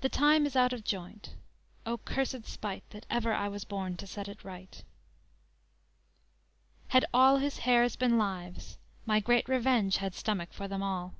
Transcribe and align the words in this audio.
"The 0.00 0.08
time 0.08 0.46
is 0.46 0.56
out 0.56 0.72
of 0.72 0.82
joint; 0.82 1.36
O 1.86 1.96
cursed 1.96 2.44
spite, 2.44 2.82
That 2.90 3.06
ever 3.08 3.32
I 3.32 3.46
was 3.46 3.62
born 3.64 3.96
to 3.98 4.04
set 4.04 4.26
it 4.26 4.42
right." 4.42 4.82
_"Had 6.88 7.04
all 7.14 7.36
his 7.36 7.58
hairs 7.58 7.94
been 7.94 8.18
lives, 8.18 8.78
my 9.04 9.20
great 9.20 9.48
revenge 9.48 9.98
Had 9.98 10.16
stomach 10.16 10.52
for 10.52 10.66
them 10.66 10.82
all." 10.82 11.14